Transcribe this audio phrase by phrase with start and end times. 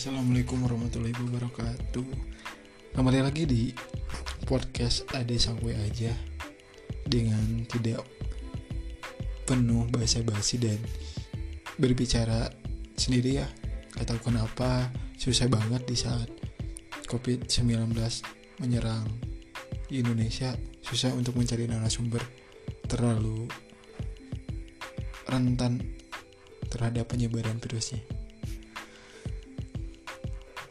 [0.00, 2.08] Assalamualaikum warahmatullahi wabarakatuh.
[2.96, 3.68] Kembali lagi di
[4.48, 6.08] podcast Ade Sangwe aja
[7.04, 8.00] Dengan tidak
[9.44, 10.80] penuh basa-basi dan
[11.76, 12.48] berbicara
[12.96, 13.46] sendiri ya.
[14.00, 14.88] Gak tahu kenapa
[15.20, 16.32] susah banget di saat
[17.04, 17.92] COVID-19
[18.64, 19.04] menyerang
[19.84, 20.56] di Indonesia.
[20.80, 22.24] Susah untuk mencari narasumber
[22.88, 23.44] terlalu
[25.28, 25.76] rentan
[26.72, 28.19] terhadap penyebaran virusnya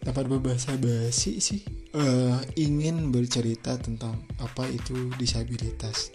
[0.09, 1.61] dapat berbahasa basi sih.
[1.93, 6.09] Uh, ingin bercerita tentang apa itu disabilitas.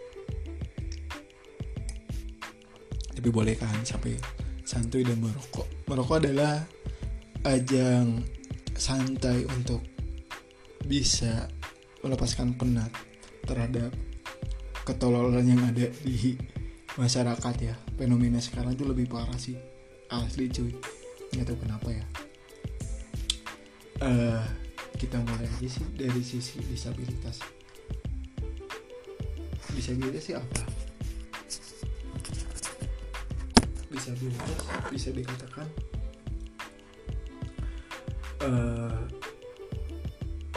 [3.15, 4.19] Tapi boleh kan sampai
[4.67, 5.87] santuy dan merokok.
[5.87, 6.67] Merokok adalah
[7.47, 8.27] ajang
[8.75, 9.79] santai untuk
[10.83, 11.47] bisa
[12.03, 12.91] melepaskan penat
[13.47, 13.95] terhadap
[14.83, 16.35] ketololan yang ada di
[16.99, 17.79] masyarakat ya.
[17.95, 19.55] Fenomena sekarang itu lebih parah sih.
[20.11, 20.75] Asli cuy.
[21.31, 22.34] Nggak tahu kenapa ya
[24.03, 24.43] uh,
[24.99, 27.39] kita mulai aja sih dari sisi disabilitas.
[29.75, 30.63] Disabilitas sih apa?
[33.91, 34.59] Disabilitas
[34.91, 35.67] bisa dikatakan
[38.43, 39.03] uh,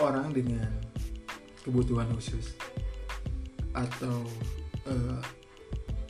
[0.01, 0.69] orang dengan
[1.65, 2.55] kebutuhan khusus
[3.73, 4.25] atau
[4.87, 5.21] uh,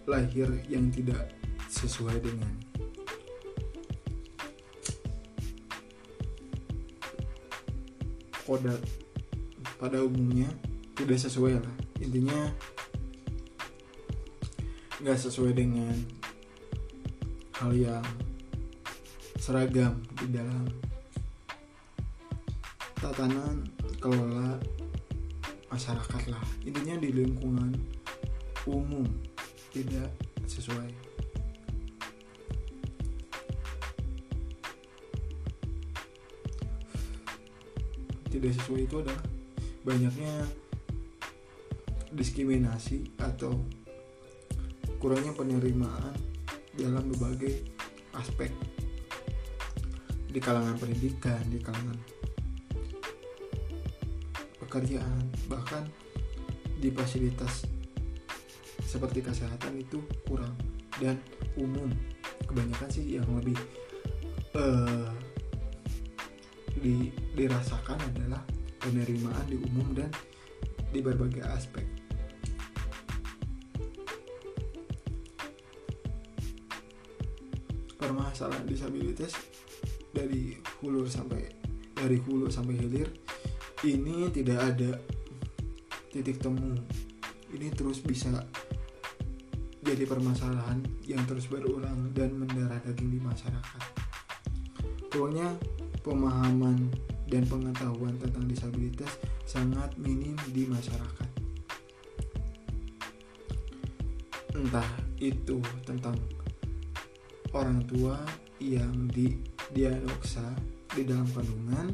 [0.07, 1.35] lahir yang tidak
[1.67, 2.66] sesuai dengan
[8.47, 8.79] kodat
[9.75, 10.47] pada umumnya
[10.95, 11.75] tidak sesuai lah.
[11.99, 12.47] Intinya
[15.03, 15.93] nggak sesuai dengan
[17.59, 18.05] hal yang
[19.37, 20.65] seragam di dalam
[22.97, 23.67] tatanan
[23.99, 24.57] kelola
[25.69, 26.43] masyarakat lah.
[26.63, 27.75] Intinya di lingkungan
[28.65, 29.05] umum
[29.69, 30.09] tidak
[30.47, 31.06] sesuai
[38.37, 39.23] tidak sesuai itu adalah
[39.81, 40.33] banyaknya
[42.13, 43.65] diskriminasi atau
[45.01, 46.13] kurangnya penerimaan
[46.77, 47.65] dalam berbagai
[48.13, 48.53] aspek.
[50.27, 51.97] Di kalangan pendidikan, di kalangan
[54.61, 55.89] pekerjaan, bahkan
[56.77, 57.65] di fasilitas
[58.85, 59.97] seperti kesehatan itu
[60.29, 60.53] kurang.
[60.97, 61.17] Dan
[61.57, 61.89] umum
[62.45, 63.57] kebanyakan sih yang lebih
[64.57, 65.09] uh,
[66.79, 68.41] di, dirasakan adalah
[68.79, 70.09] penerimaan di umum dan
[70.93, 71.83] di berbagai aspek.
[77.97, 79.35] Permasalahan disabilitas
[80.13, 81.43] dari hulu sampai
[81.97, 83.09] dari hulu sampai hilir
[83.85, 84.91] ini tidak ada
[86.13, 86.77] titik temu.
[87.53, 88.31] Ini terus bisa
[89.81, 93.81] jadi permasalahan yang terus berulang dan mendarah daging di masyarakat.
[95.07, 95.55] Pokoknya
[96.07, 96.87] pemahaman
[97.27, 99.11] dan pengetahuan tentang disabilitas
[99.43, 101.29] sangat minim di masyarakat.
[104.55, 104.87] Entah
[105.19, 106.15] itu tentang
[107.51, 108.15] orang tua
[108.63, 109.35] yang di
[109.75, 110.55] diagnosa
[110.95, 111.91] di dalam kandungan,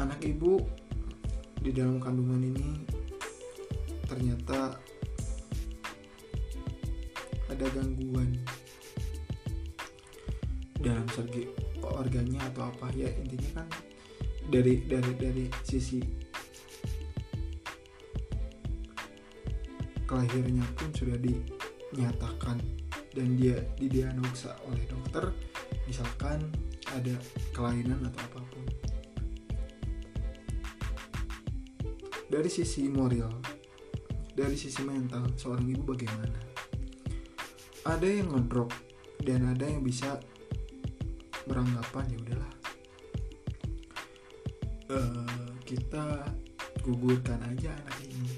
[0.00, 0.64] anak ibu
[1.60, 2.68] di dalam kandungan ini
[4.08, 4.74] ternyata
[7.52, 8.34] ada gangguan
[10.82, 11.61] dalam segi
[11.96, 13.68] organnya atau apa ya intinya kan
[14.48, 16.00] dari dari dari sisi
[20.04, 22.58] kelahirnya pun sudah dinyatakan
[23.12, 25.32] dan dia didiagnosa oleh dokter
[25.88, 26.40] misalkan
[26.92, 27.16] ada
[27.56, 28.66] kelainan atau apa pun.
[32.32, 33.32] Dari sisi moral
[34.32, 36.40] dari sisi mental seorang ibu bagaimana?
[37.84, 38.72] Ada yang ngedrop
[39.20, 40.16] dan ada yang bisa
[41.46, 42.52] beranggapan ya udahlah.
[44.92, 46.04] Uh, kita
[46.84, 48.34] gugurkan aja anak ini.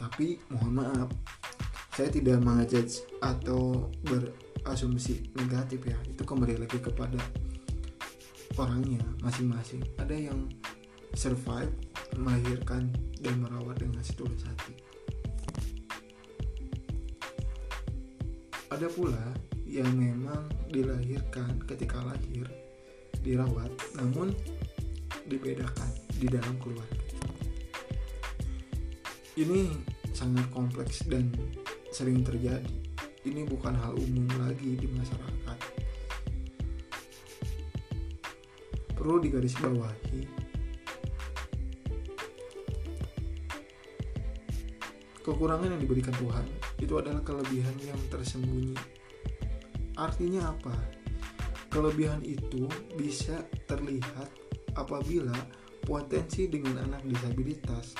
[0.00, 1.10] Tapi mohon maaf
[1.94, 2.88] saya tidak mengajak
[3.20, 5.98] atau berasumsi negatif ya.
[6.08, 7.20] Itu kembali lagi kepada
[8.56, 9.84] orangnya masing-masing.
[10.00, 10.48] Ada yang
[11.12, 11.70] survive
[12.16, 12.88] melahirkan
[13.20, 14.74] dan merawat dengan setulus hati.
[18.70, 19.20] Ada pula
[19.70, 22.42] yang memang dilahirkan ketika lahir
[23.22, 24.34] dirawat namun
[25.30, 25.86] dibedakan
[26.18, 26.98] di dalam keluarga.
[29.38, 29.70] Ini
[30.10, 31.30] sangat kompleks dan
[31.94, 32.66] sering terjadi.
[33.22, 35.58] Ini bukan hal umum lagi di masyarakat.
[38.98, 40.42] Perlu digarisbawahi.
[45.20, 46.46] Kekurangan yang diberikan Tuhan
[46.82, 48.99] itu adalah kelebihan yang tersembunyi
[50.00, 51.00] Artinya apa?
[51.70, 52.66] kelebihan itu
[52.98, 54.26] bisa terlihat
[54.74, 55.32] apabila
[55.86, 57.94] potensi dengan anak disabilitas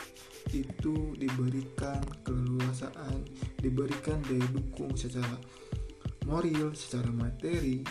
[0.50, 3.22] itu diberikan keleluasaan,
[3.62, 5.38] diberikan daya dukung secara
[6.26, 7.86] moral, secara materi,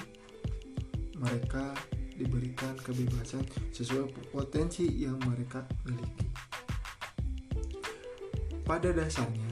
[1.16, 1.72] mereka
[2.20, 6.28] diberikan kebebasan sesuai potensi yang mereka miliki.
[8.68, 9.49] Pada dasarnya,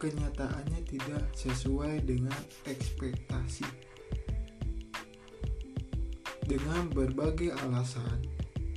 [0.00, 3.68] kenyataannya tidak sesuai dengan ekspektasi.
[6.48, 8.24] Dengan berbagai alasan,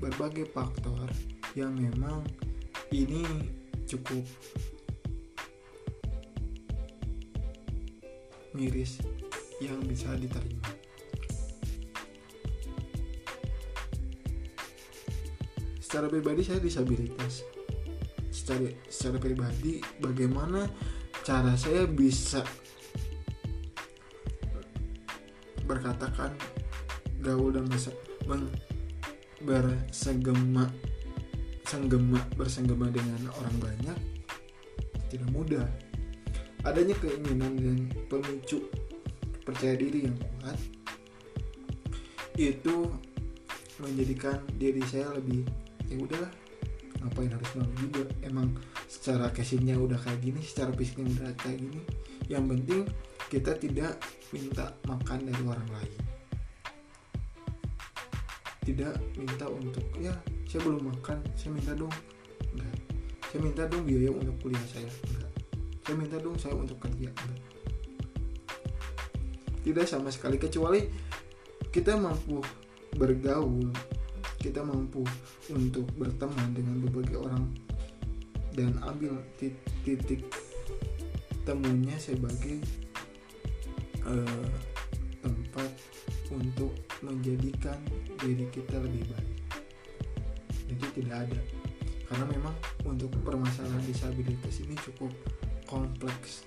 [0.04, 1.08] berbagai faktor
[1.56, 2.28] yang memang
[2.92, 3.24] ini
[3.88, 4.22] cukup
[8.54, 9.02] miris
[9.58, 10.70] yang bisa diterima.
[15.80, 17.48] Secara pribadi saya disabilitas.
[18.34, 20.66] Secara secara pribadi bagaimana
[21.24, 22.44] cara saya bisa
[25.64, 26.36] berkatakan
[27.24, 27.64] gaul dan
[29.48, 30.68] bersegema
[31.64, 33.98] senggema bersenggema dengan orang banyak
[35.08, 35.68] tidak mudah.
[36.68, 37.80] Adanya keinginan dan
[38.12, 38.68] pemicu
[39.48, 40.60] percaya diri yang kuat
[42.36, 42.92] itu
[43.80, 45.48] menjadikan diri saya lebih
[45.88, 46.32] ya udahlah
[47.04, 48.04] ngapain harus malu juga.
[48.24, 48.56] Emang
[48.88, 51.82] secara casingnya udah kayak gini secara fisiknya udah kayak gini
[52.32, 52.88] yang penting
[53.28, 54.00] kita tidak
[54.32, 55.94] minta makan dari orang lain.
[58.64, 60.16] Tidak minta untuk ya
[60.48, 61.92] saya belum makan saya minta dong.
[62.56, 62.78] Enggak.
[63.28, 64.88] Saya minta dong biaya untuk kuliah saya.
[64.88, 65.32] Enggak.
[65.84, 67.10] Saya minta dong saya untuk kerja.
[67.12, 67.42] Enggak.
[69.64, 70.86] Tidak sama sekali kecuali
[71.74, 72.40] kita mampu
[72.94, 73.74] bergaul
[74.44, 75.08] kita mampu
[75.56, 77.48] untuk berteman dengan berbagai orang
[78.52, 80.28] dan ambil titik
[81.48, 82.60] temunya sebagai
[84.04, 84.52] uh,
[85.24, 85.72] tempat
[86.28, 87.80] untuk menjadikan
[88.20, 89.32] diri kita lebih baik.
[90.68, 91.40] Jadi tidak ada.
[92.12, 95.12] Karena memang untuk permasalahan disabilitas ini cukup
[95.64, 96.44] kompleks.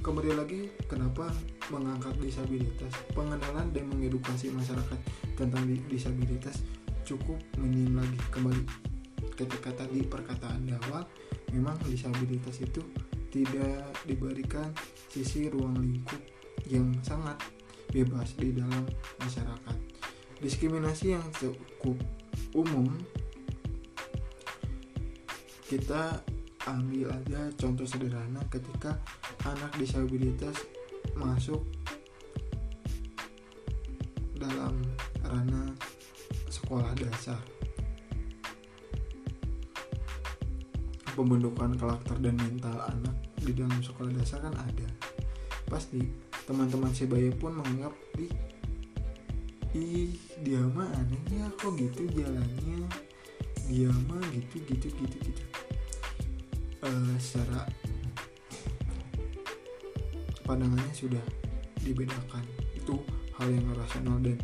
[0.00, 1.28] Kemudian lagi kenapa
[1.70, 4.98] mengangkat disabilitas pengenalan dan mengedukasi masyarakat
[5.38, 6.62] tentang disabilitas
[7.06, 8.62] cukup minim lagi kembali
[9.34, 11.06] ketika tadi perkataan di awal
[11.54, 12.82] memang disabilitas itu
[13.30, 14.74] tidak diberikan
[15.06, 16.20] sisi ruang lingkup
[16.66, 17.38] yang sangat
[17.90, 18.86] bebas di dalam
[19.22, 19.76] masyarakat.
[20.42, 21.98] Diskriminasi yang cukup
[22.54, 22.90] umum
[25.70, 26.18] kita
[26.66, 28.98] ambil aja contoh sederhana ketika
[29.46, 30.58] anak disabilitas
[31.20, 31.60] masuk
[34.40, 34.80] dalam
[35.20, 35.76] ranah
[36.48, 37.40] sekolah dasar.
[41.12, 43.12] Pembentukan karakter dan mental anak
[43.44, 44.88] di dalam sekolah dasar kan ada.
[45.68, 46.00] Pasti
[46.48, 48.26] teman-teman sebaya pun menganggap di
[49.70, 50.10] ih
[50.42, 52.88] dia mah aneh ya kok gitu jalannya?
[53.68, 55.44] Dia mah gitu gitu gitu gitu.
[56.80, 57.68] Uh, secara
[60.50, 61.22] pandangannya sudah
[61.78, 62.42] dibedakan
[62.74, 62.98] itu
[63.38, 64.34] hal yang rasional dan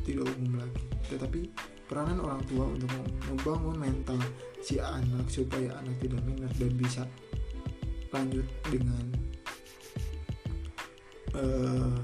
[0.00, 1.52] tidak umum lagi tetapi
[1.84, 2.88] peranan orang tua untuk
[3.28, 4.16] membangun mental
[4.64, 7.04] si anak supaya anak tidak minat dan bisa
[8.08, 9.04] lanjut dengan
[11.36, 12.00] uh,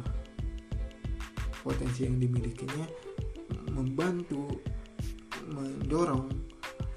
[1.64, 2.84] potensi yang dimilikinya
[3.72, 4.60] membantu
[5.48, 6.28] mendorong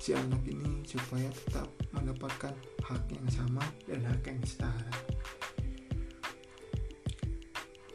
[0.01, 2.51] si anak ini supaya tetap mendapatkan
[2.83, 4.91] hak yang sama dan hak yang setara.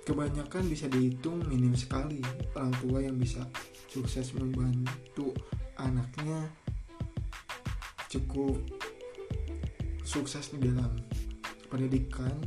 [0.07, 2.23] Kebanyakan bisa dihitung minim sekali
[2.55, 3.43] orang tua yang bisa
[3.91, 5.35] sukses membantu
[5.83, 6.47] anaknya
[8.07, 8.55] cukup
[10.07, 10.95] sukses di dalam
[11.67, 12.39] pendidikan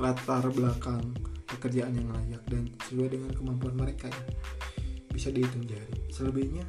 [0.00, 1.04] latar belakang
[1.44, 4.24] pekerjaan yang layak dan sesuai dengan kemampuan mereka ya
[5.12, 6.08] bisa dihitung jari.
[6.08, 6.64] Selebihnya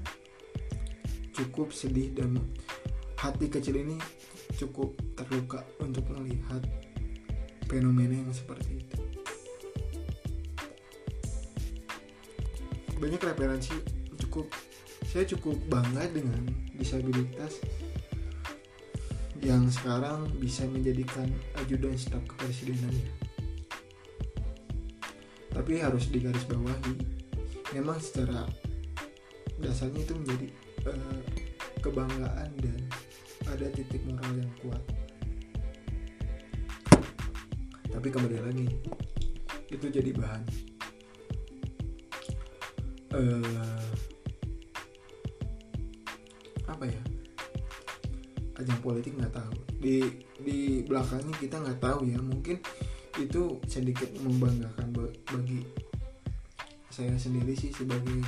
[1.32, 2.36] cukup sedih dan
[3.16, 3.96] hati kecil ini
[4.60, 6.60] cukup terluka untuk melihat
[7.72, 9.17] fenomena yang seperti itu
[12.98, 13.78] banyak referensi
[14.18, 14.50] cukup
[15.06, 16.42] saya cukup bangga dengan
[16.74, 17.62] disabilitas
[19.42, 21.30] yang sekarang bisa menjadikan
[21.62, 23.10] ajudan staf kepresidenannya.
[25.54, 26.94] Tapi harus digarisbawahi,
[27.78, 28.46] memang secara
[29.62, 30.48] dasarnya itu menjadi
[30.90, 31.22] uh,
[31.82, 32.80] kebanggaan dan
[33.46, 34.84] ada titik moral yang kuat.
[37.88, 38.68] Tapi kembali lagi,
[39.70, 40.44] itu jadi bahan
[43.18, 43.90] uh,
[46.70, 47.02] apa ya?
[48.58, 49.58] ajang politik nggak tahu.
[49.78, 50.02] Di
[50.42, 52.18] di belakangnya kita nggak tahu ya.
[52.22, 52.58] Mungkin
[53.18, 54.94] itu sedikit membanggakan
[55.30, 55.62] bagi
[56.90, 58.22] saya sendiri sih sebagai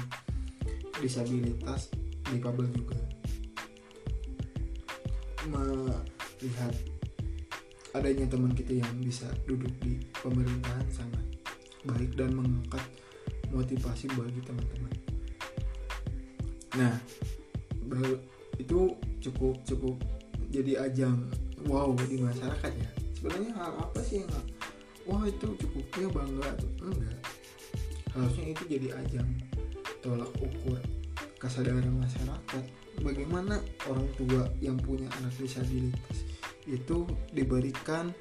[1.02, 1.90] disabilitas
[2.30, 2.98] difabel juga.
[5.50, 6.74] Melihat
[7.98, 11.26] adanya teman kita yang bisa duduk di pemerintahan sangat
[11.90, 12.86] baik dan mengangkat
[13.54, 14.94] motivasi bagi teman-teman.
[16.78, 16.96] Nah,
[18.62, 18.80] itu
[19.20, 19.96] cukup cukup
[20.54, 21.30] jadi ajang
[21.66, 22.90] wow di masyarakat ya.
[23.18, 24.32] Sebenarnya hal apa sih yang
[25.10, 26.50] wah itu cukupnya bangga
[26.86, 27.18] enggak
[28.14, 29.30] harusnya itu jadi ajang
[30.06, 30.78] tolak ukur
[31.42, 32.64] kesadaran masyarakat
[33.02, 33.58] bagaimana
[33.90, 36.26] orang tua yang punya anak disabilitas
[36.70, 38.14] itu diberikan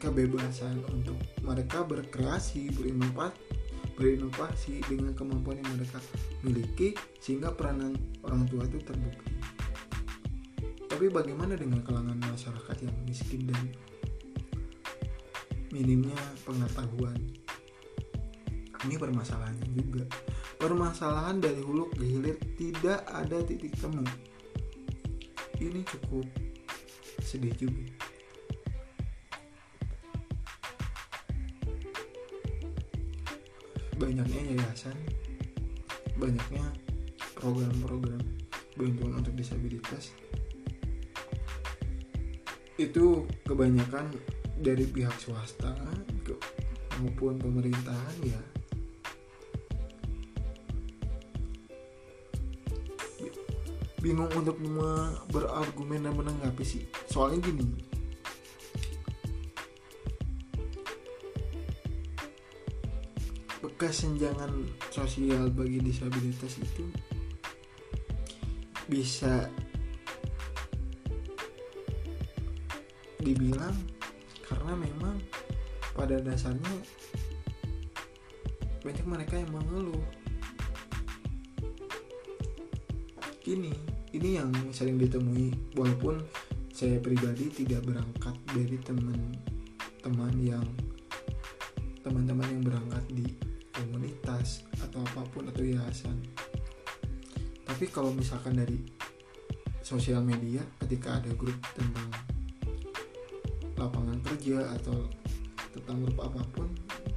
[0.00, 3.60] kebebasan untuk mereka berkreasi berinovasi
[4.00, 6.00] berinovasi dengan kemampuan yang mereka
[6.40, 7.92] miliki sehingga peranan
[8.24, 9.36] orang tua itu terbukti.
[10.88, 13.60] Tapi bagaimana dengan kalangan masyarakat yang miskin dan
[15.68, 16.16] minimnya
[16.48, 17.20] pengetahuan?
[18.88, 20.08] Ini permasalahannya juga.
[20.56, 24.00] Permasalahan dari hulu ke hilir tidak ada titik temu.
[25.60, 26.24] Ini cukup
[27.20, 28.09] sedih juga
[34.00, 34.96] banyaknya yayasan
[36.16, 36.64] banyaknya
[37.36, 38.20] program-program
[38.76, 40.16] bantuan untuk disabilitas.
[42.80, 44.08] Itu kebanyakan
[44.60, 45.76] dari pihak swasta
[47.00, 48.40] maupun pemerintahan ya.
[54.00, 54.56] Bingung untuk
[55.28, 56.88] berargumen dan menanggapi sih.
[57.04, 57.89] Soalnya gini
[63.80, 66.84] kesenjangan sosial bagi disabilitas itu
[68.92, 69.48] bisa
[73.24, 73.72] dibilang
[74.44, 75.16] karena memang
[75.96, 76.76] pada dasarnya
[78.84, 80.04] banyak mereka yang mengeluh.
[83.48, 83.72] Ini
[84.12, 86.20] ini yang sering ditemui walaupun
[86.68, 90.68] saya pribadi tidak berangkat dari teman-teman yang
[92.04, 93.28] teman-teman yang berangkat di
[93.74, 96.18] komunitas atau apa pun atau yayasan.
[97.66, 98.78] Tapi kalau misalkan dari
[99.80, 102.10] sosial media ketika ada grup tentang
[103.80, 105.08] lapangan kerja atau
[105.72, 106.68] tentang grup apa pun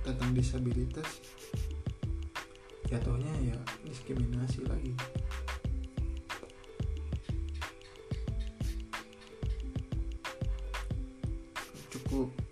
[0.05, 1.19] tentang disabilitas
[2.88, 4.93] jatuhnya ya diskriminasi lagi.
[11.93, 12.42] Cukup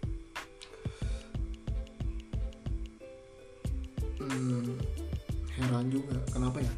[5.91, 6.15] juga.
[6.31, 6.74] Kenapa ya?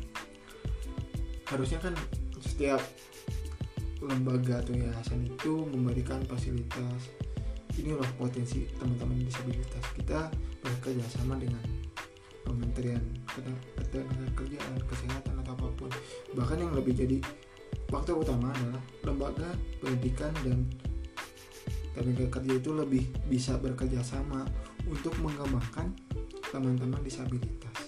[1.47, 1.93] Harusnya kan
[2.41, 2.81] setiap
[4.01, 7.13] lembaga atau yayasan itu memberikan fasilitas.
[7.77, 9.83] Ini loh potensi teman-teman disabilitas.
[9.93, 10.27] Kita
[10.65, 11.61] bekerja sama dengan
[12.43, 13.01] kementerian
[14.35, 15.89] kerjaan kesehatan atau apa pun.
[16.35, 17.17] Bahkan yang lebih jadi
[17.89, 20.65] faktor utama adalah lembaga pendidikan dan
[21.93, 24.45] tenaga kerja itu lebih bisa bekerja sama
[24.89, 25.93] untuk mengembangkan
[26.49, 27.82] teman-teman disabilitas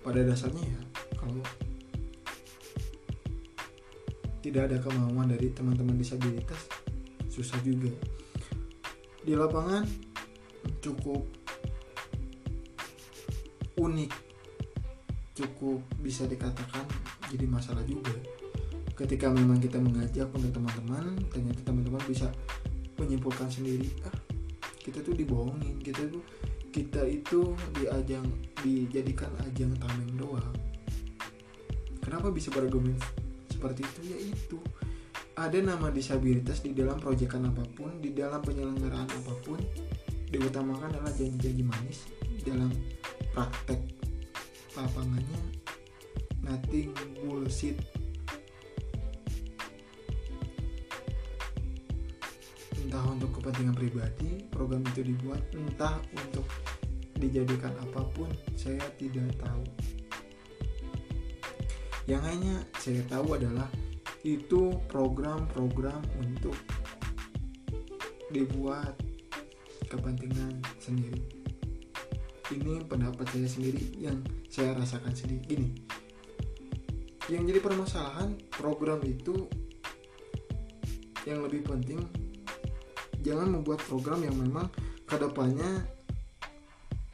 [0.00, 0.80] pada dasarnya ya
[1.16, 1.44] kalau
[4.40, 6.64] tidak ada kemauan dari teman-teman disabilitas
[7.28, 7.92] susah juga.
[9.20, 9.84] Di lapangan
[10.80, 11.28] cukup
[13.76, 14.12] unik
[15.36, 16.84] cukup bisa dikatakan
[17.28, 18.16] jadi masalah juga.
[18.96, 22.28] Ketika memang kita mengajak untuk teman-teman ternyata teman-teman bisa
[23.00, 24.12] menyimpulkan sendiri ah
[24.80, 26.20] kita tuh dibohongin kita tuh
[26.70, 28.24] kita itu diajang
[28.62, 30.54] dijadikan ajang tameng doang.
[32.00, 32.94] Kenapa bisa berargumen
[33.50, 34.00] seperti itu?
[34.06, 34.58] Ya itu.
[35.34, 39.58] Ada nama disabilitas di dalam proyekan apa pun, di dalam penyelenggaraan apa pun,
[40.30, 42.06] diutamakan adalah janji-janji manis
[42.44, 42.70] dalam
[43.34, 43.80] praktek
[44.76, 45.40] lapangannya.
[46.40, 47.76] Nothing bullshit
[52.90, 56.42] entah untuk kepentingan pribadi program itu dibuat entah untuk
[57.22, 58.26] dijadikan apa pun
[58.58, 59.62] saya tidak tahu.
[62.10, 63.70] Yang hanya saya tahu adalah
[64.26, 66.58] itu program-program untuk
[68.34, 68.98] dibuat
[69.86, 71.22] kepentingan sendiri.
[72.50, 74.18] Ini pendapat saya sendiri yang
[74.50, 75.46] saya rasakan sendiri.
[75.46, 75.68] Gini
[77.30, 79.46] yang jadi permasalahan program itu
[81.22, 82.02] yang lebih penting
[83.30, 84.66] jangan membuat program yang memang
[85.06, 85.86] ke depannya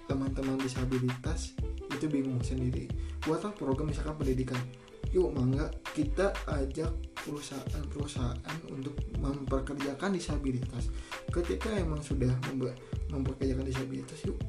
[0.08, 1.52] teman-teman disabilitas
[1.92, 2.88] itu bingung sendiri.
[3.20, 4.56] Buatlah program misalkan pendidikan.
[5.12, 6.88] Yuk mangga kita ajak
[7.20, 10.88] perusahaan-perusahaan untuk memperkerjakan disabilitas.
[11.28, 12.32] Ketika emang sudah
[13.12, 14.40] memperkerjakan disabilitas yuk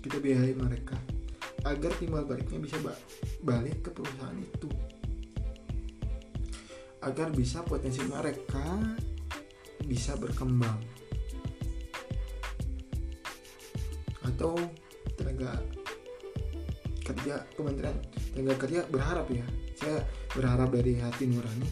[0.00, 0.96] kita biayai mereka
[1.68, 2.80] agar timbal baliknya bisa
[3.44, 4.68] balik ke perusahaan itu.
[7.04, 8.80] Agar bisa potensi mereka
[9.84, 10.99] bisa berkembang
[14.40, 14.56] atau
[15.20, 15.52] tenaga
[17.04, 17.92] kerja Kementerian
[18.32, 19.44] Tenaga Kerja berharap ya.
[19.76, 20.00] Saya
[20.32, 21.68] berharap dari hati nurani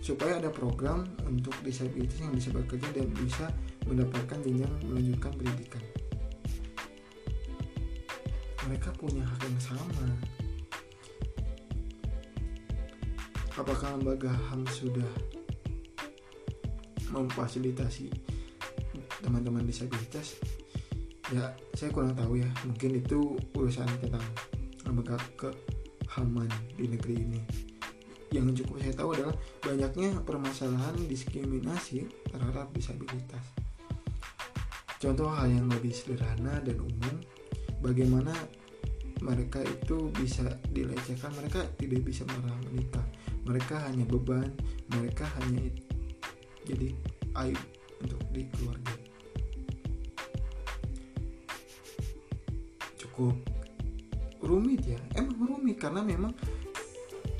[0.00, 3.52] supaya ada program untuk disabilitas yang bisa bekerja dan bisa
[3.84, 5.84] mendapatkan jenjang melanjutkan pendidikan.
[8.64, 10.06] Mereka punya hak yang sama.
[13.60, 15.12] Apakah lembaga HAM sudah
[17.12, 18.08] memfasilitasi
[19.20, 20.40] teman-teman disabilitas
[21.34, 22.48] ya saya kurang tahu ya.
[22.66, 24.22] Mungkin itu urusan tentang
[24.86, 27.40] lembaga kehaman di negeri ini.
[28.34, 33.44] Yang cukup saya tahu adalah banyaknya permasalahan diskriminasi terhadap disabilitas.
[34.98, 37.14] Contoh hal yang lebih sederhana dan umum
[37.84, 38.32] bagaimana
[39.22, 41.32] mereka itu bisa dilecehkan?
[41.36, 43.04] Mereka tidak bisa marah menikah.
[43.46, 44.50] Mereka hanya beban
[44.90, 45.70] mereka hanya
[46.66, 46.94] jadi
[47.46, 47.58] aib
[48.02, 49.05] untuk di keluarga
[53.16, 53.32] cukup
[54.44, 55.00] rumit ya.
[55.16, 56.36] Emang rumit karena memang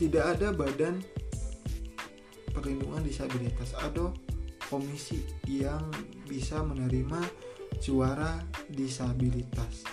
[0.01, 1.05] tidak ada badan
[2.57, 4.17] perlindungan disabilitas atau
[4.73, 5.93] komisi yang
[6.25, 7.21] bisa menerima
[7.77, 8.41] suara
[8.73, 9.85] disabilitas.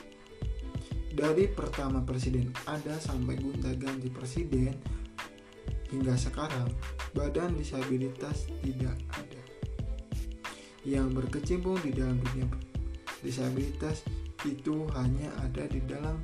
[1.14, 4.72] Dari pertama presiden ada sampai gonta ganti presiden
[5.92, 6.72] hingga sekarang
[7.12, 9.42] badan disabilitas tidak ada.
[10.88, 12.48] Yang berkecimpung di dalam dunia
[13.20, 14.08] disabilitas
[14.46, 16.20] itu hanya ada di dalam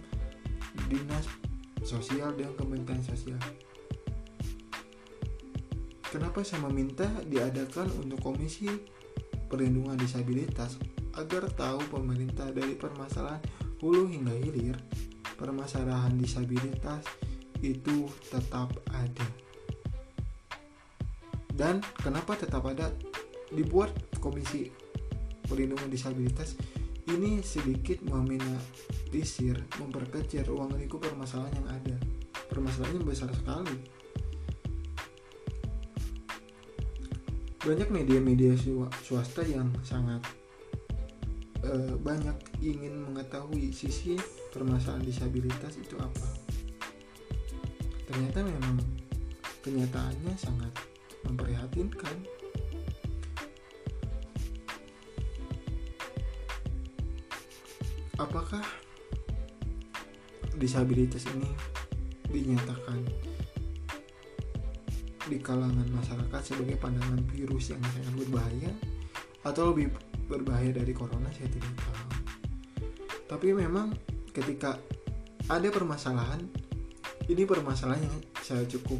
[0.88, 1.25] dinas
[1.83, 3.39] sosial dan kementerian sosial.
[6.09, 8.65] Kenapa saya meminta diadakan untuk komisi
[9.45, 10.82] perlindungan disabilitas
[11.13, 13.41] agar tahu pemerintah dari permasalahan
[13.82, 14.77] hulu hingga hilir
[15.39, 17.08] permasalahan disabilitas
[17.63, 19.27] itu tetap ada.
[21.47, 22.91] Dan kenapa tetap ada
[23.51, 24.67] dibuat komisi
[25.47, 26.55] perlindungan disabilitas
[27.10, 31.95] ini sedikit meminimalisir, memperkecil ruang lingkup permasalahan yang ada.
[32.50, 33.78] Permasalahannya besar sekali.
[37.60, 38.56] Banyak media-media
[39.04, 40.24] swasta yang sangat
[41.65, 44.15] uh, banyak ingin mengetahui sisi
[44.54, 46.30] permasalahan disabilitas itu apa.
[48.10, 48.80] Ternyata memang
[49.62, 50.74] kenyataannya sangat
[51.28, 52.38] memprihatinkan
[58.19, 58.62] apakah
[60.60, 61.47] disabilitas ini
[62.27, 62.99] dinyatakan
[65.32, 68.71] di kalangan masyarakat sebagai pandangan virus yang sangat berbahaya?
[69.47, 69.95] Atau lebih
[70.27, 71.32] berbahaya dari corona?
[71.32, 72.08] Saya tidak tahu.
[73.32, 73.95] Tapi memang
[74.36, 74.75] ketika
[75.47, 76.43] ada permasalahan
[77.29, 78.99] ini permasalahan yang saya cukup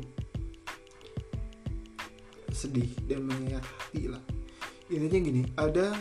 [2.53, 4.21] sedih dan menyayat hati lah.
[4.89, 5.91] Intinya gini ada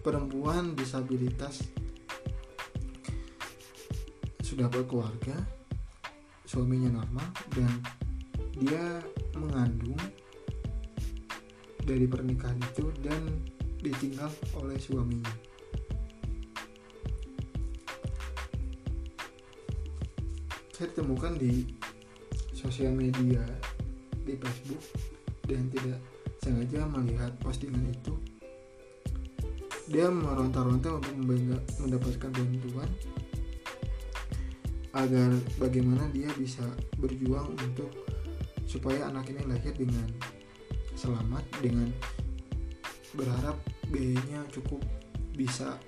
[0.00, 1.62] perempuan disabilitas
[4.52, 5.32] sudah berkeluarga
[6.44, 7.24] suaminya normal
[7.56, 7.72] dan
[8.60, 9.00] dia
[9.32, 9.96] mengandung
[11.88, 13.32] dari pernikahan itu dan
[13.80, 14.28] ditinggal
[14.60, 15.32] oleh suaminya.
[20.76, 21.72] Saya temukan di
[22.52, 23.40] sosial media
[24.20, 24.84] di Facebook
[25.48, 25.96] dan tidak
[26.44, 28.20] sengaja melihat postingan itu.
[29.88, 31.16] Dia meronta-ronta untuk
[31.80, 32.92] mendapatkan bantuan
[34.92, 36.64] agar bagaimana dia bisa
[37.00, 37.88] berjuang untuk
[38.68, 40.08] supaya anak ini lahir dengan
[40.96, 41.88] selamat dengan
[43.16, 43.56] berharap
[43.88, 44.80] biayanya cukup
[45.32, 45.80] bisa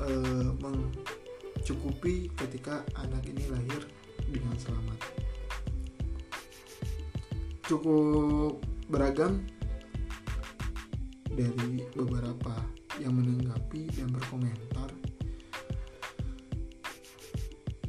[0.00, 3.82] uh, mencukupi ketika anak ini lahir
[4.28, 4.98] dengan selamat.
[7.68, 9.44] Cukup beragam
[11.28, 12.56] dari beberapa
[12.98, 14.88] yang menanggapi dan berkomentar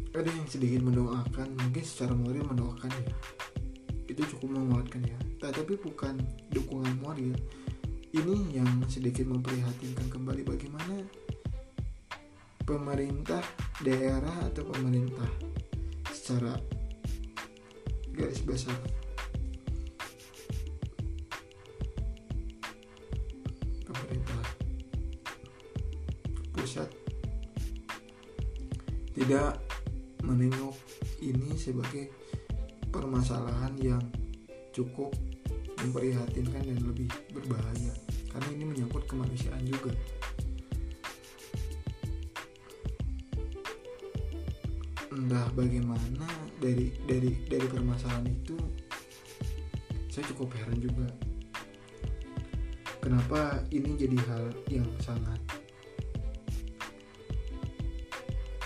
[0.10, 3.14] ada yang sedikit mendoakan mungkin secara moral mendoakan ya.
[4.10, 5.20] Itu cukup menguatkan ya.
[5.38, 6.18] Tapi bukan
[6.50, 7.38] dukungan moral.
[8.10, 11.06] Ini yang sedikit memprihatinkan kembali bagaimana
[12.66, 13.42] pemerintah
[13.86, 15.30] daerah atau pemerintah
[16.10, 16.58] secara
[18.14, 18.78] garis besar
[31.70, 32.10] sebagai
[32.90, 34.02] permasalahan yang
[34.74, 35.14] cukup
[35.78, 37.94] memprihatinkan dan lebih berbahaya.
[38.34, 39.94] Karena ini menyangkut kemanusiaan juga.
[45.14, 46.26] Entah bagaimana
[46.58, 48.58] dari dari dari permasalahan itu
[50.10, 51.08] saya cukup heran juga.
[53.00, 55.40] Kenapa ini jadi hal yang sangat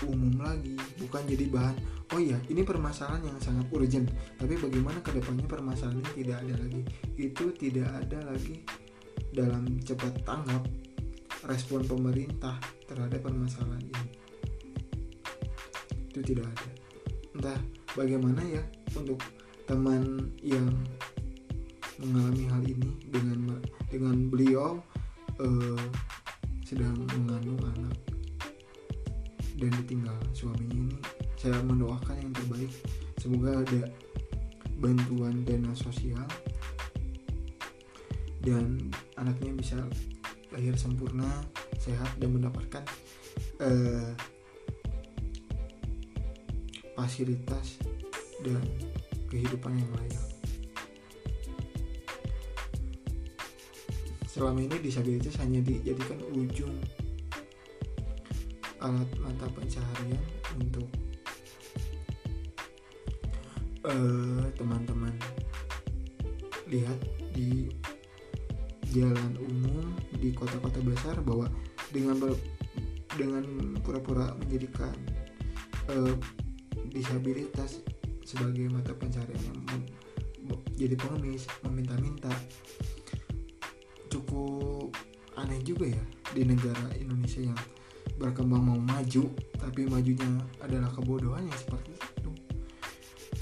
[0.04, 4.12] umum lagi bukan jadi bahan oh iya ini permasalahan yang sangat urgent.
[4.36, 6.82] Tapi bagaimana ke depannya permasalahan ini tidak ada lagi?
[7.16, 8.56] Itu tidak ada lagi
[9.32, 10.62] dalam cepat tanggap
[11.48, 14.10] respon pemerintah terhadap permasalahan ini.
[16.12, 16.70] Itu tidak ada.
[17.34, 17.58] Entah
[17.96, 18.62] bagaimana ya
[18.94, 19.18] untuk
[19.64, 20.68] teman yang
[21.98, 24.82] mengalami hal ini dengan dengan beliau
[25.38, 25.84] uh,
[26.66, 27.96] sedang mengandung anak
[29.54, 32.72] dan ditinggal suaminya ini saya mendoakan yang terbaik.
[33.20, 33.82] Semoga ada
[34.78, 36.24] bantuan dana sosial.
[38.44, 39.78] Dan anaknya bisa
[40.52, 41.26] lahir sempurna
[41.80, 42.84] sehat dan mendapatkan
[43.58, 44.12] uh,
[46.94, 47.80] fasilitas
[48.44, 48.62] dan
[49.32, 50.24] kehidupan yang layak.
[54.28, 56.74] Selama ini disabilitas hanya dijadikan ujung
[58.82, 60.20] alat mata pencaharian
[60.58, 60.90] untuk
[63.88, 65.14] eh, teman-teman
[66.68, 66.98] lihat
[67.36, 67.68] di
[68.94, 71.50] jalan umum di kota-kota besar bahwa
[71.90, 72.32] dengan ber,
[73.18, 73.44] dengan
[73.82, 74.94] pura-pura menjadikan
[75.90, 76.14] uh,
[76.90, 77.82] disabilitas
[78.22, 79.82] sebagai mata pencaharian yang
[80.74, 82.30] jadi pengemis meminta-minta
[84.10, 84.90] cukup
[85.38, 87.58] aneh juga ya di negara Indonesia yang
[88.18, 91.93] berkembang mau maju tapi majunya adalah kebodohan yang seperti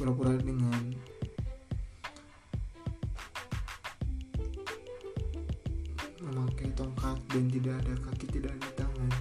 [0.02, 0.82] pura-pura dengan
[6.18, 9.12] memakai tongkat dan tidak ada kaki tidak ada tangan.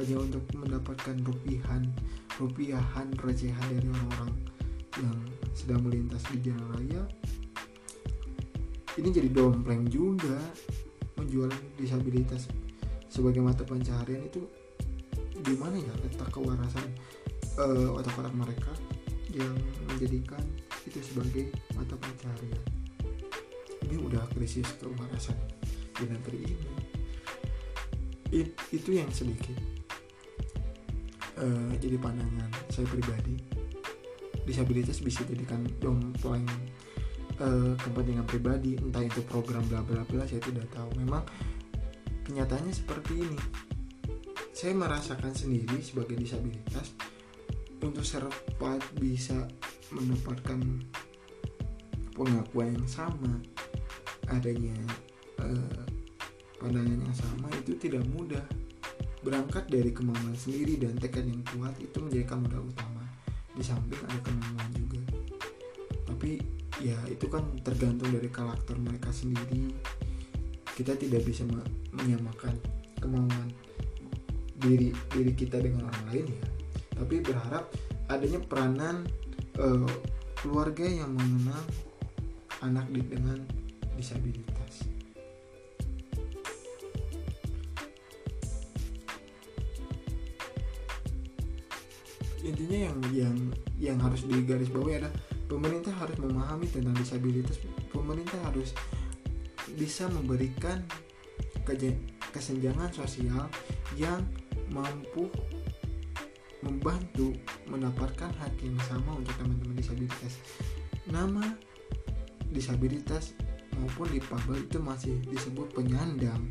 [0.00, 1.92] Hanya untuk mendapatkan rupiahan
[2.40, 4.32] rupiahan recehan dari orang-orang
[4.96, 5.16] yang
[5.52, 7.04] sedang melintas di jalan raya.
[8.96, 10.40] Ini jadi dompleng juga
[11.20, 12.48] menjual disabilitas
[13.12, 14.40] sebagai mata pencaharian itu.
[15.36, 16.96] Di mana ya letak kewarasan
[17.60, 18.72] uh, otak-otak mereka
[19.36, 19.56] yang
[19.92, 20.40] menjadikan
[20.88, 22.76] itu sebagai mata pencaharian
[23.86, 25.38] ini udah krisis kewarasan
[25.96, 26.70] di negeri ini.
[28.34, 29.54] It, itu yang sedikit
[31.38, 33.38] uh, jadi pandangan saya pribadi.
[34.46, 36.46] Disabilitas bisa jadikan dompleng
[37.38, 40.90] uh, kepentingan pribadi entah itu program bla bla bla saya tidak tahu.
[40.98, 41.22] Memang
[42.26, 43.38] kenyataannya seperti ini.
[44.56, 46.96] Saya merasakan sendiri sebagai disabilitas
[47.82, 49.36] untuk serpat bisa
[49.92, 50.60] mendapatkan
[52.16, 53.32] pengakuan yang sama
[54.32, 54.74] adanya
[55.38, 55.84] uh,
[56.58, 58.42] pandangan yang sama itu tidak mudah.
[59.20, 63.02] Berangkat dari kemampuan sendiri dan tekad yang kuat itu menjadi modal utama.
[63.52, 65.02] Di samping ada kemampuan juga.
[66.06, 66.38] Tapi
[66.78, 69.74] ya itu kan tergantung dari karakter mereka sendiri.
[70.76, 71.42] Kita tidak bisa
[71.90, 72.54] menyamakan
[73.02, 73.50] kemauan
[74.56, 76.55] diri diri kita dengan orang lain ya
[76.96, 77.68] tapi berharap
[78.08, 79.04] adanya peranan
[79.60, 79.88] uh,
[80.40, 81.62] keluarga yang mengenal
[82.64, 83.44] anak dengan
[83.96, 84.88] disabilitas.
[92.46, 93.36] Intinya yang yang
[93.76, 95.14] yang harus digarisbawahi adalah
[95.50, 97.58] pemerintah harus memahami tentang disabilitas.
[97.90, 98.70] Pemerintah harus
[99.74, 100.86] bisa memberikan
[102.30, 103.50] kesenjangan sosial
[103.98, 104.22] yang
[104.70, 105.26] mampu
[106.66, 107.30] membantu
[107.70, 110.34] mendapatkan hak yang sama untuk teman-teman disabilitas.
[111.06, 111.54] Nama
[112.50, 113.38] disabilitas
[113.78, 116.42] maupun difabel itu masih disebut penyandang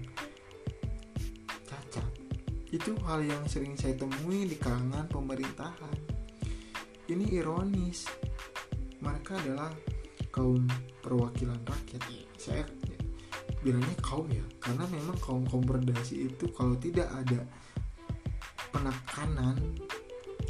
[1.67, 2.08] cacat.
[2.71, 5.97] Itu hal yang sering saya temui di kalangan pemerintahan.
[7.12, 8.08] Ini ironis.
[9.04, 9.69] Mereka adalah
[10.32, 10.65] kaum
[11.04, 12.01] perwakilan rakyat.
[12.39, 12.63] Saya
[13.65, 17.41] bilangnya kaum ya karena memang kaum kaum berdasi itu kalau tidak ada
[18.69, 19.58] penekanan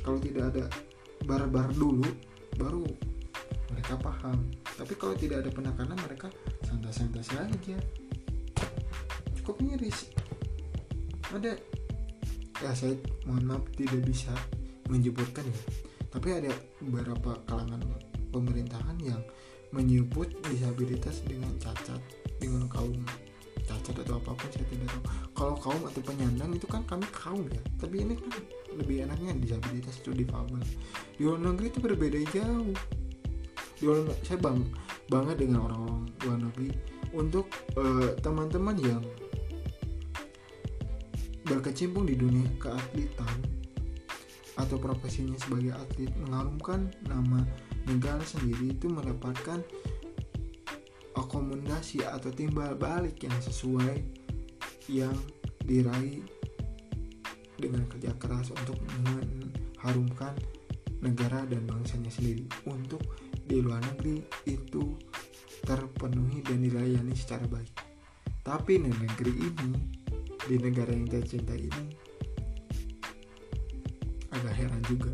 [0.05, 0.69] kalau tidak ada
[1.25, 2.05] bar-bar dulu
[2.61, 2.85] baru
[3.73, 4.37] mereka paham.
[4.77, 6.29] Tapi kalau tidak ada penekanan mereka
[6.61, 7.77] santai-santai saja.
[9.41, 10.13] Cukup miris.
[11.33, 11.57] Ada
[12.61, 12.93] ya saya
[13.25, 14.31] mohon maaf tidak bisa
[14.93, 15.59] menyebutkan ya.
[16.13, 16.53] Tapi ada
[16.85, 17.81] beberapa kalangan
[18.29, 19.19] pemerintahan yang
[19.73, 21.99] menyebut disabilitas dengan cacat
[22.37, 22.93] dengan kaum
[23.65, 25.01] cacat atau apa pun saya tidak tahu.
[25.33, 27.61] Kalau kaum atau penyandang itu kan kami kaum ya.
[27.81, 28.31] Tapi ini kan
[28.75, 30.61] lebih enaknya disabilitas itu difabel.
[31.15, 32.75] Di luar negeri itu berbeda jauh.
[33.75, 34.59] Di luar saya bang
[35.07, 36.69] bangga dengan orang-orang luar negeri.
[37.15, 37.47] Untuk
[37.79, 39.03] uh, teman-teman yang
[41.45, 43.37] berkecimpung di dunia keatletan
[44.55, 47.43] atau profesinya sebagai atlet mengharumkan nama
[47.85, 49.61] negara sendiri itu mendapatkan
[51.15, 54.03] akomodasi atau timbal balik yang sesuai
[54.89, 55.15] yang
[55.63, 56.21] diraih
[57.75, 60.31] dengan kerja keras untuk mengharumkan
[61.03, 62.47] negara dan bangsanya sendiri.
[62.63, 63.03] Untuk
[63.43, 64.95] di luar negeri itu
[65.67, 67.75] terpenuhi dan dilayani secara baik.
[68.39, 69.71] Tapi di negeri ini
[70.45, 71.85] di negara yang saya cintai ini
[74.31, 75.11] agak heran juga.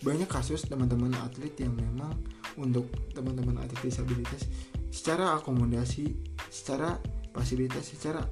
[0.00, 2.14] Banyak kasus teman-teman atlet yang memang
[2.56, 4.46] untuk teman-teman atlet disabilitas
[4.88, 6.16] secara akomodasi
[6.48, 7.00] secara
[7.32, 8.24] fasilitas secara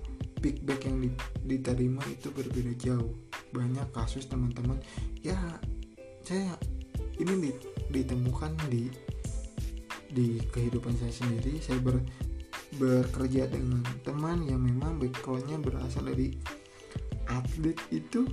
[0.42, 1.12] feedback yang
[1.46, 4.78] diterima itu berbeda jauh banyak kasus teman-teman.
[5.24, 5.36] Ya
[6.24, 6.56] saya
[7.18, 7.52] ini
[7.88, 8.92] ditemukan di
[10.12, 11.60] di kehidupan saya sendiri.
[11.60, 12.00] Saya ber,
[12.76, 16.36] bekerja dengan teman yang memang backgroundnya berasal dari
[17.28, 18.28] atlet itu.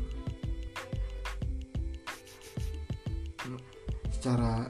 [4.09, 4.65] Secara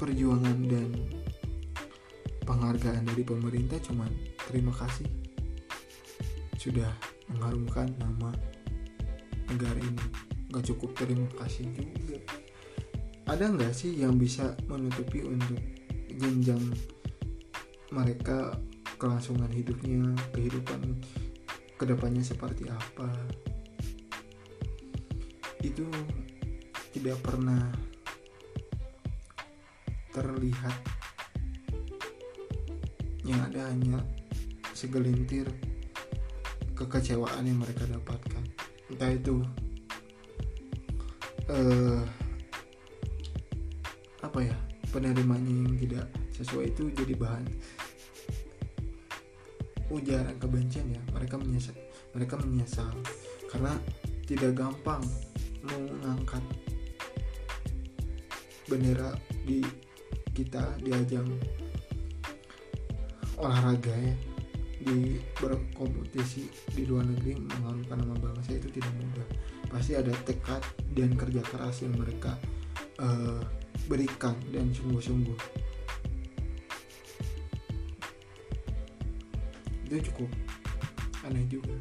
[0.00, 0.88] perjuangan dan
[2.46, 4.08] penghargaan dari pemerintah cuman
[4.48, 5.08] terima kasih
[6.56, 6.88] sudah
[7.30, 8.30] mengharumkan nama
[9.50, 10.04] negara ini.
[10.50, 12.18] Gak cukup terima kasih juga.
[13.26, 15.58] Ada nggak sih yang bisa menutupi untuk
[16.14, 16.62] jenjang
[17.90, 18.54] mereka
[18.96, 20.94] kelangsungan hidupnya kehidupan
[21.76, 23.10] ke depannya seperti apa?
[25.60, 25.90] Itu
[26.94, 27.74] tidak pernah
[30.14, 30.76] terlihat.
[33.26, 33.98] Yang ada hanya
[34.70, 35.50] segelintir
[36.76, 38.44] kekecewaan yang mereka dapatkan.
[38.92, 39.40] Entah itu
[41.48, 42.04] uh,
[44.20, 44.56] apa ya
[44.92, 47.44] penerimanya yang tidak sesuai itu jadi bahan
[49.88, 51.02] ujaran kebencian ya.
[51.16, 51.74] Mereka menyesal
[52.12, 52.92] mereka menyesal
[53.48, 53.72] karena
[54.28, 55.00] tidak gampang
[55.64, 56.44] mengangkat
[58.66, 59.14] bendera
[59.46, 59.62] di
[60.34, 61.28] kita di ajang
[63.38, 64.35] olahraga ya
[64.86, 69.26] di berkompetisi di luar negeri mengharumkan nama bangsa itu tidak mudah.
[69.66, 70.62] Pasti ada tekad
[70.94, 72.38] dan kerja keras yang mereka
[73.02, 73.42] uh,
[73.90, 75.34] berikan dan sungguh-sungguh.
[79.90, 80.30] Itu cukup
[81.26, 81.74] aneh juga.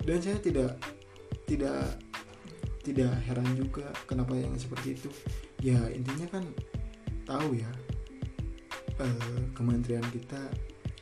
[0.00, 0.80] Dan saya tidak
[1.44, 2.00] tidak
[2.80, 5.12] tidak heran juga kenapa yang seperti itu.
[5.60, 6.44] Ya intinya kan
[7.28, 7.68] tahu ya
[8.96, 10.40] eh, kementerian kita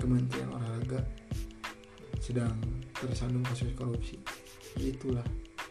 [0.02, 1.06] kementerian olahraga
[2.18, 2.54] sedang
[2.94, 4.18] tersandung kasus korupsi.
[4.78, 5.24] Itulah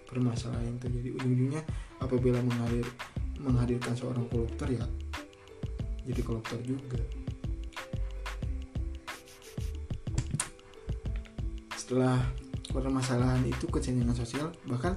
[0.07, 1.09] permasalahan yang terjadi.
[1.19, 1.61] Ujung-ujungnya
[1.99, 2.87] apabila mengalir
[3.37, 4.81] menghadirkan seorang koruptor ya
[6.07, 7.03] jadi koruptor juga.
[11.75, 12.23] Setelah
[12.71, 14.95] permasalahan itu kesenjangan sosial bahkan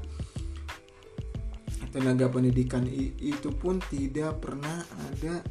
[1.91, 2.87] tenaga pendidikan
[3.19, 5.43] itu pun tidak pernah ada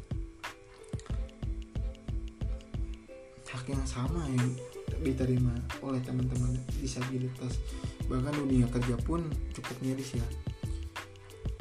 [3.52, 4.48] hak yang sama yang
[5.02, 7.60] diterima oleh teman-teman disabilitas.
[8.08, 9.24] Bahkan dunia kerja pun
[9.56, 10.28] cukup miris ya.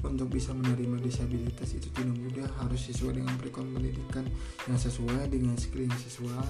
[0.07, 4.25] Untuk bisa menerima disabilitas itu tidak mudah harus sesuai dengan kurikulum pendidikan
[4.71, 6.49] yang sesuai dengan skill yang sesuai.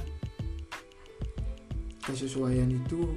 [2.05, 3.16] Kesesuaian itu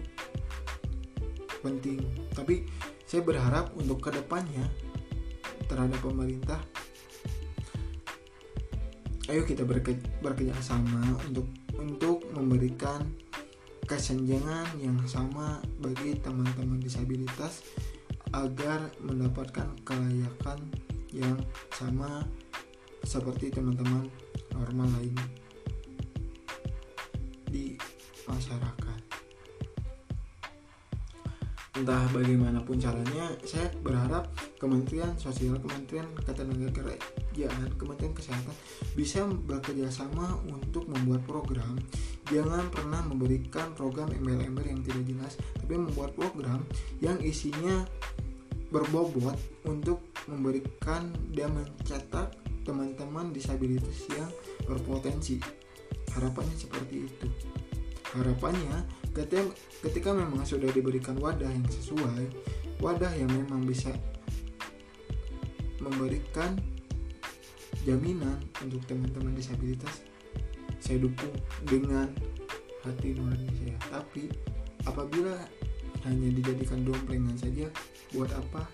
[1.59, 1.99] penting.
[2.31, 2.63] Tapi
[3.03, 4.67] saya berharap untuk ke depannya
[5.67, 6.59] terhadap pemerintah
[9.31, 11.47] ayo kita berke, bekerja sama untuk
[11.79, 12.99] untuk memberikan
[13.91, 17.59] kesenjangan yang sama bagi teman-teman disabilitas
[18.31, 20.63] agar mendapatkan kelayakan
[21.11, 21.35] yang
[21.75, 22.23] sama
[23.03, 24.07] seperti teman-teman
[24.55, 25.19] normal lain
[27.51, 27.75] di
[28.31, 28.99] masyarakat.
[31.75, 38.55] Entah bagaimanapun caranya, saya berharap Kementerian Sosial, Kementerian Ketenagakerjaan, Kementerian Kesehatan
[38.95, 41.75] bisa bekerja sama untuk membuat program.
[42.31, 46.63] Jangan pernah memberikan program embel-embel yang tidak jelas, tapi membuat program
[47.03, 47.83] yang isinya
[48.71, 49.35] berbobot
[49.67, 49.99] untuk
[50.31, 52.31] memberikan dan mencetak
[52.63, 54.31] teman-teman disabilitas yang
[54.63, 55.43] berpotensi.
[56.15, 57.27] Harapannya seperti itu.
[58.15, 59.43] Harapannya ketika,
[59.83, 62.31] ketika memang sudah diberikan wadah yang sesuai,
[62.79, 63.91] wadah yang memang bisa
[65.83, 66.55] memberikan
[67.83, 70.05] jaminan untuk teman-teman disabilitas,
[70.81, 71.31] saya dukung
[71.69, 72.09] dengan
[72.81, 73.77] hati nurani saya.
[73.93, 74.27] Tapi
[74.89, 75.37] apabila
[76.09, 77.69] hanya dijadikan domplengan saja
[78.11, 78.65] buat apa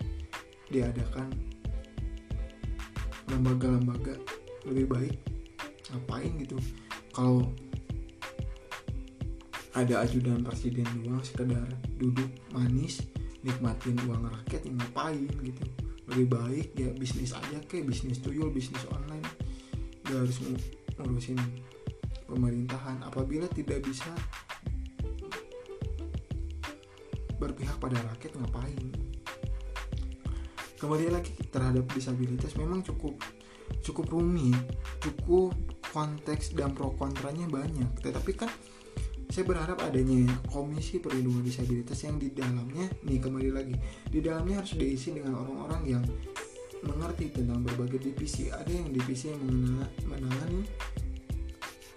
[0.72, 1.28] diadakan
[3.28, 4.16] lembaga-lembaga
[4.64, 5.16] lebih baik?
[5.92, 6.58] Ngapain gitu?
[7.12, 7.52] Kalau
[9.76, 11.68] ada ajudan presiden doang sekedar
[12.02, 13.04] duduk manis
[13.46, 15.64] nikmatin uang rakyat yang ngapain gitu?
[16.08, 19.28] Lebih baik ya bisnis aja kayak bisnis tuyul bisnis online.
[20.08, 20.40] Gak harus
[20.96, 21.36] ngurusin
[22.28, 24.12] pemerintahan apabila tidak bisa
[27.40, 28.86] berpihak pada rakyat ngapain?
[30.78, 33.18] Kembali lagi terhadap disabilitas memang cukup
[33.82, 34.56] cukup rumit
[35.00, 35.56] cukup
[35.90, 37.90] konteks dan pro kontranya banyak.
[38.04, 38.52] Tetapi kan
[39.28, 43.76] saya berharap adanya komisi perlindungan disabilitas yang di dalamnya nih kembali lagi
[44.08, 46.04] di dalamnya harus diisi dengan orang-orang yang
[46.86, 48.48] mengerti tentang berbagai divisi.
[48.54, 49.42] Ada yang divisi yang
[50.08, 50.62] menangani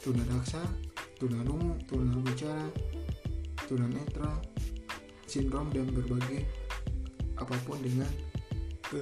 [0.01, 0.65] tunadaksa
[1.21, 2.67] tunarungu tunawicara
[3.69, 4.41] tunanetra
[5.29, 6.49] sindrom dan berbagai
[7.37, 8.09] apa pun dengan
[8.83, 9.01] ke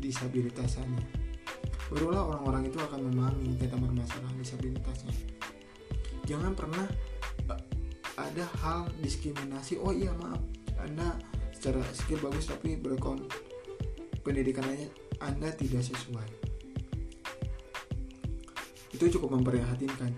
[0.00, 1.20] disabilitasannya
[1.90, 5.14] barulah orang-orang itu akan memahami tentang permasalahan disabilitasnya.
[6.22, 6.86] Jangan pernah
[8.14, 10.38] ada hal diskriminasi oh iya maaf
[10.78, 11.16] anda
[11.50, 13.24] secara skill bagus tapi berkon
[14.22, 14.92] pendidikannya
[15.24, 16.39] anda tidak sesuai
[19.00, 20.12] itu cukup memprihatinkan.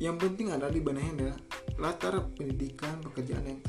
[0.00, 1.36] Yang penting adalah di benahi adalah
[1.76, 3.60] latar pendidikan pekerjaan dan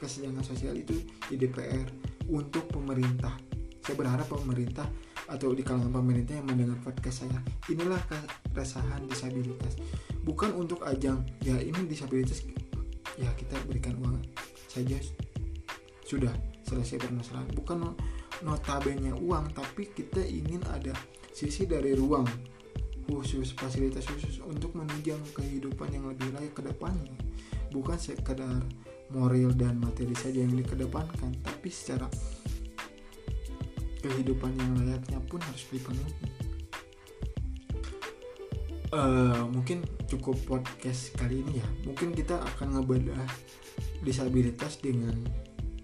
[0.00, 0.96] kesenjangan sosial itu
[1.28, 1.84] di DPR
[2.32, 3.36] untuk pemerintah.
[3.84, 4.88] Saya berharap pemerintah
[5.28, 9.76] atau di kalangan pemerintah yang mendengar podcast saya inilah keresahan disabilitas.
[10.24, 12.48] Bukan untuk ajang ya ini disabilitas
[13.20, 14.24] ya kita berikan uang
[14.72, 14.96] saja.
[16.08, 16.32] Sudah
[16.64, 17.52] selesai permasalahan.
[17.52, 17.92] Bukan
[18.40, 20.96] notabene uang tapi kita ingin ada
[21.36, 22.55] sisi dari ruang
[23.06, 27.14] khusus fasilitas khusus untuk menunjang kehidupan yang lebih layak ke depannya.
[27.70, 28.62] Bukan sekedar
[29.14, 32.10] moral dan materi saja yang dikedepankan tapi secara
[34.02, 36.14] kehidupan yang layaknya pun harus dipenuhi.
[38.94, 41.66] Uh, mungkin cukup podcast kali ini ya.
[41.86, 43.26] Mungkin kita akan ngebedah
[44.06, 45.14] disabilitas dengan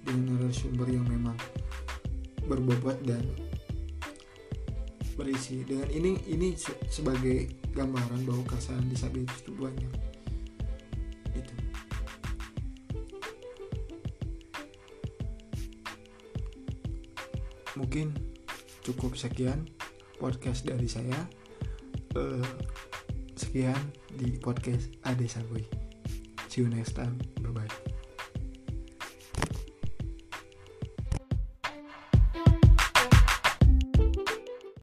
[0.03, 1.35] dengan narasumber yang memang
[2.47, 3.23] berbobot dan
[5.23, 6.59] berisi dengan ini ini
[6.91, 9.93] sebagai gambaran bahwa keresahan disabilitas itu banyak
[11.39, 11.55] itu
[17.79, 18.11] mungkin
[18.83, 19.71] cukup sekian
[20.19, 21.31] podcast dari saya
[22.19, 22.43] uh,
[23.39, 23.79] sekian
[24.19, 25.63] di podcast Ade Saboy.
[26.51, 27.17] See you next time.
[27.41, 27.92] Bye bye.